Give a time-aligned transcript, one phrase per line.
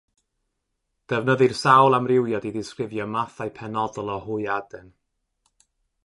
[1.11, 4.89] Defnyddir sawl amrywiad i ddisgrifio mathau penodol o hwyaden.